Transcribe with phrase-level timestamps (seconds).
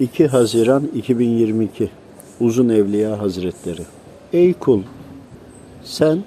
[0.00, 1.90] 2 Haziran 2022
[2.40, 3.82] Uzun Evliya Hazretleri
[4.32, 4.82] Ey kul
[5.84, 6.24] sen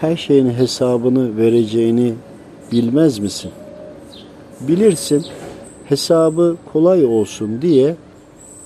[0.00, 2.14] her şeyin hesabını vereceğini
[2.72, 3.50] bilmez misin?
[4.60, 5.26] Bilirsin
[5.84, 7.96] hesabı kolay olsun diye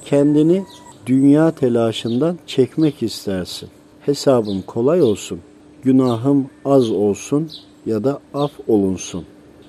[0.04, 0.64] kendini
[1.06, 3.68] dünya telaşından çekmek istersin.
[4.00, 5.40] Hesabım kolay olsun,
[5.82, 7.50] günahım az olsun
[7.86, 9.24] ya da af olunsun.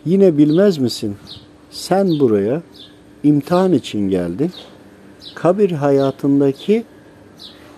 [0.05, 1.15] Yine bilmez misin?
[1.71, 2.61] Sen buraya
[3.25, 4.51] imtihan için geldin.
[5.35, 6.83] Kabir hayatındaki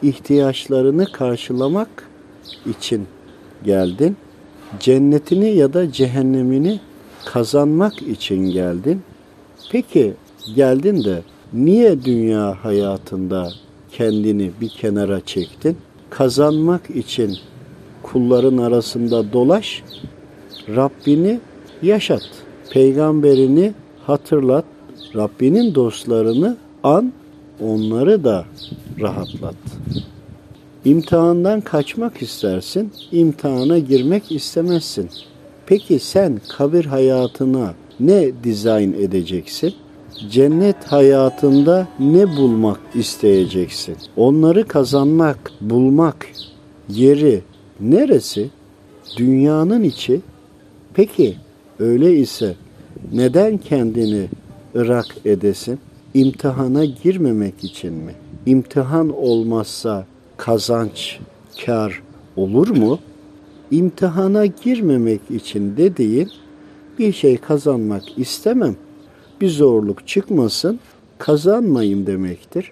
[0.02, 2.10] ihtiyaçlarını karşılamak
[2.66, 3.08] için
[3.64, 4.18] geldin.
[4.80, 6.80] Cennetini ya da cehennemini
[7.26, 9.02] kazanmak için geldin.
[9.72, 10.14] Peki
[10.56, 11.22] geldin de
[11.54, 13.50] niye dünya hayatında
[13.92, 15.78] kendini bir kenara çektin?
[16.10, 17.38] Kazanmak için
[18.04, 19.84] kulların arasında dolaş,
[20.76, 21.40] Rabbini
[21.82, 22.30] yaşat,
[22.72, 23.74] peygamberini
[24.06, 24.66] hatırlat,
[25.16, 27.14] Rabbinin dostlarını an,
[27.62, 28.46] onları da
[29.02, 29.56] rahatlat.
[30.86, 35.10] İmtihandan kaçmak istersin, imtihana girmek istemezsin.
[35.66, 39.74] Peki sen kabir hayatına ne dizayn edeceksin?
[40.32, 43.96] Cennet hayatında ne bulmak isteyeceksin?
[44.18, 46.28] Onları kazanmak, bulmak
[46.90, 47.42] yeri
[47.80, 48.50] neresi?
[49.18, 50.22] Dünyanın içi.
[50.94, 51.36] Peki
[51.80, 52.56] öyle ise
[53.14, 54.28] neden kendini
[54.78, 55.80] ırak edesin?
[56.14, 58.16] İmtihana girmemek için mi?
[58.46, 60.06] İmtihan olmazsa
[60.38, 61.20] kazanç,
[61.66, 62.02] kar
[62.36, 63.00] olur mu?
[63.72, 66.32] İmtihana girmemek için dediğin
[67.00, 68.76] bir şey kazanmak istemem.
[69.42, 70.80] Bir zorluk çıkmasın,
[71.18, 72.72] kazanmayayım demektir.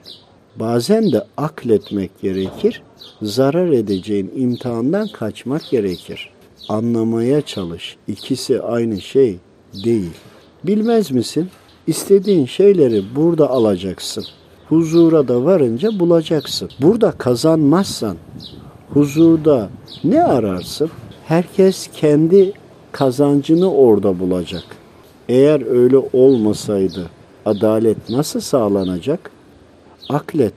[0.55, 2.83] Bazen de akletmek gerekir.
[3.21, 6.29] Zarar edeceğin imtihandan kaçmak gerekir.
[6.69, 7.97] Anlamaya çalış.
[8.07, 9.37] İkisi aynı şey
[9.83, 10.11] değil.
[10.63, 11.49] Bilmez misin?
[11.87, 14.25] İstediğin şeyleri burada alacaksın.
[14.69, 16.69] Huzura da varınca bulacaksın.
[16.81, 18.17] Burada kazanmazsan
[18.93, 19.69] huzurda
[20.03, 20.89] ne ararsın?
[21.25, 22.53] Herkes kendi
[22.91, 24.63] kazancını orada bulacak.
[25.29, 27.09] Eğer öyle olmasaydı
[27.45, 29.31] adalet nasıl sağlanacak?
[30.09, 30.53] Aklet.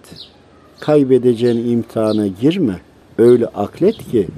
[0.81, 2.81] Kaybedeceğin imtihana girme.
[3.19, 4.28] Öyle aklet ki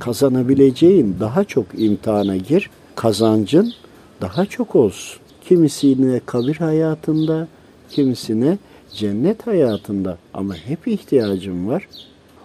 [0.00, 2.70] kazanabileceğin daha çok imtihana gir.
[2.94, 3.72] Kazancın
[4.20, 5.20] daha çok olsun.
[5.48, 7.48] Kimisine kabir hayatında,
[7.90, 8.58] kimisine
[8.94, 11.88] cennet hayatında ama hep ihtiyacın var.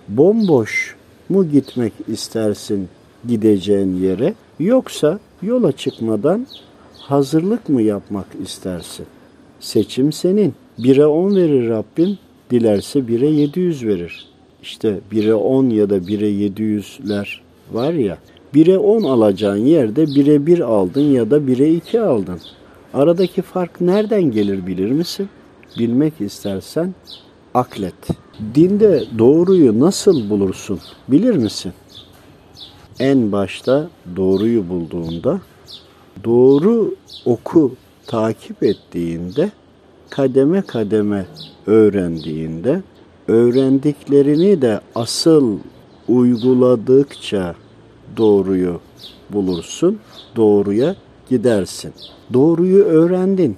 [0.08, 0.96] Bomboş
[1.30, 2.90] mu gitmek istersin
[3.28, 6.48] gideceğin yere yoksa yola çıkmadan
[6.94, 9.06] hazırlık mı yapmak istersin?
[9.60, 10.54] Seçim senin.
[10.80, 12.18] 1'e 10 verir Rabbim,
[12.52, 14.28] dilerse 1'e 700 verir.
[14.62, 17.28] İşte 1'e 10 ya da 1'e 700'ler
[17.72, 18.18] var ya,
[18.54, 22.40] 1'e 10 alacağın yerde 1'e 1 aldın ya da 1'e 2 aldın.
[22.94, 25.30] Aradaki fark nereden gelir bilir misin?
[25.80, 26.96] Bilmek istersen
[27.54, 28.08] aklet.
[28.56, 31.74] Dinde doğruyu nasıl bulursun bilir misin?
[33.00, 35.42] En başta doğruyu bulduğunda,
[36.24, 36.96] doğru
[37.26, 37.76] oku
[38.08, 39.52] takip ettiğinde,
[40.10, 41.26] kademe kademe
[41.68, 42.82] öğrendiğinde,
[43.28, 45.58] öğrendiklerini de asıl
[46.08, 47.56] uyguladıkça
[48.18, 48.80] doğruyu
[49.30, 50.00] bulursun,
[50.36, 50.96] doğruya
[51.30, 51.94] gidersin.
[52.34, 53.58] Doğruyu öğrendin.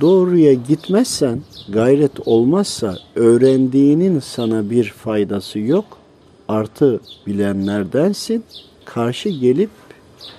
[0.00, 5.84] Doğruya gitmezsen, gayret olmazsa öğrendiğinin sana bir faydası yok.
[6.48, 8.44] Artı bilenlerdensin.
[8.84, 9.70] Karşı gelip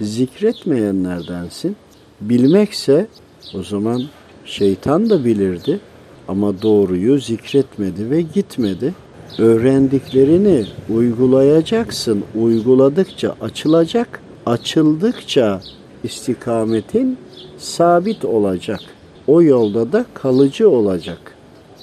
[0.01, 1.75] zikretmeyenlerdensin.
[2.21, 3.07] Bilmekse
[3.55, 4.03] o zaman
[4.45, 5.79] şeytan da bilirdi
[6.27, 8.93] ama doğruyu zikretmedi ve gitmedi.
[9.37, 12.23] Öğrendiklerini uygulayacaksın.
[12.35, 14.21] Uyguladıkça açılacak.
[14.45, 15.61] Açıldıkça
[16.03, 17.17] istikametin
[17.57, 18.79] sabit olacak.
[19.27, 21.35] O yolda da kalıcı olacak.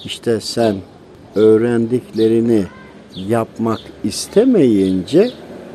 [0.04, 0.76] İşte sen
[1.34, 2.64] öğrendiklerini
[3.28, 5.30] yapmak istemeyince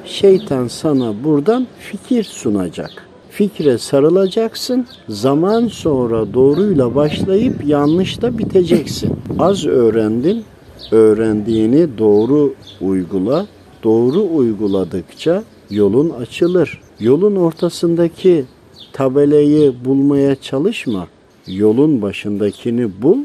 [0.06, 2.91] şeytan sana buradan fikir sunacak.
[3.30, 4.88] Fikre sarılacaksın.
[5.09, 9.16] Zaman sonra doğruyla başlayıp yanlışla biteceksin.
[9.40, 10.44] Az öğrendin.
[10.92, 13.48] Öğrendiğini doğru uygula.
[13.83, 16.81] Doğru uyguladıkça yolun açılır.
[17.00, 18.45] Yolun ortasındaki
[18.94, 21.07] tabelayı bulmaya çalışma.
[21.47, 23.18] Yolun başındakini bul,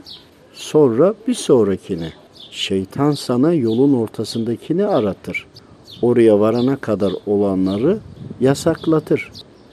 [0.53, 2.13] sonra bir sonrakini.
[2.51, 5.47] Şeytan sana yolun ortasındakini aratır.
[6.03, 7.99] Oraya varana kadar olanları
[8.41, 9.31] yasaklatır.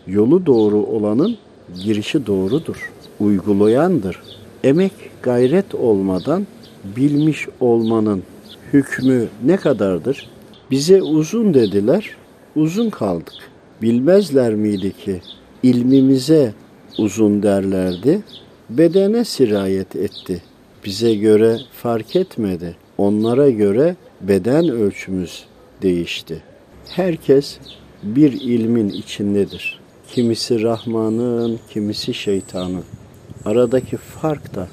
[0.07, 1.37] Yolu doğru olanın
[1.83, 2.91] girişi doğrudur.
[3.19, 4.19] Uygulayandır.
[4.63, 4.91] Emek
[5.21, 6.47] gayret olmadan
[6.95, 8.23] bilmiş olmanın
[8.73, 10.29] hükmü ne kadardır?
[10.71, 12.15] Bize uzun dediler,
[12.55, 13.33] uzun kaldık.
[13.81, 15.21] Bilmezler miydi ki
[15.63, 16.53] ilmimize
[16.97, 18.21] uzun derlerdi,
[18.69, 20.41] bedene sirayet etti.
[20.85, 22.75] bize göre fark etmedi.
[22.97, 25.43] Onlara göre beden ölçümüz
[25.81, 26.41] değişti.
[26.89, 27.57] Herkes
[28.03, 29.79] bir ilmin içindedir.
[30.07, 32.83] Kimisi Rahman'ın, kimisi şeytanın.
[33.45, 34.67] Aradaki fark da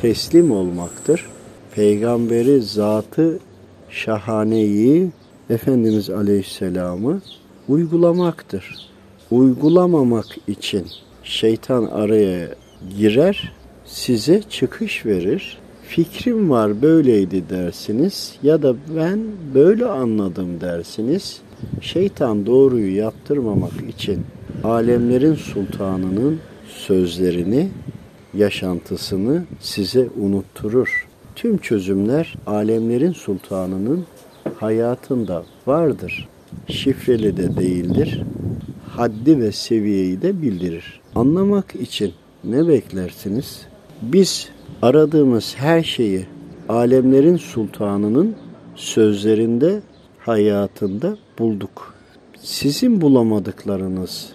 [0.00, 1.26] teslim olmaktır.
[1.74, 3.38] Peygamberi zatı
[3.90, 5.10] şahaneyi
[5.50, 7.20] Efendimiz Aleyhisselam'ı
[7.68, 8.88] uygulamaktır.
[9.30, 10.86] Uygulamamak için
[11.24, 12.48] şeytan araya
[12.98, 13.52] girer,
[13.84, 15.58] size çıkış verir.
[15.82, 19.20] Fikrim var böyleydi dersiniz ya da ben
[19.54, 21.40] böyle anladım dersiniz.
[21.80, 24.20] Şeytan doğruyu yaptırmamak için
[24.64, 27.68] alemlerin sultanının sözlerini,
[28.34, 31.08] yaşantısını size unutturur.
[31.36, 34.04] Tüm çözümler alemlerin sultanının
[34.62, 36.28] hayatında vardır.
[36.68, 38.22] Şifreli de değildir.
[38.88, 41.00] Haddi ve seviyeyi de bildirir.
[41.14, 42.12] Anlamak için
[42.44, 43.66] ne beklersiniz?
[44.02, 44.48] Biz
[44.82, 46.26] aradığımız her şeyi
[46.68, 48.34] alemlerin sultanının
[48.74, 49.82] sözlerinde,
[50.18, 51.94] hayatında bulduk.
[52.40, 54.32] Sizin bulamadıklarınız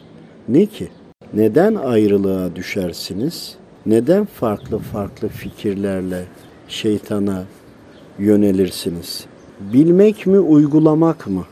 [0.49, 0.87] ne ki?
[1.33, 3.55] Neden ayrılığa düşersiniz?
[3.85, 6.23] Neden farklı farklı fikirlerle
[6.67, 7.43] şeytana
[8.19, 9.25] yönelirsiniz?
[9.59, 11.45] Bilmek mi, uygulamak mı?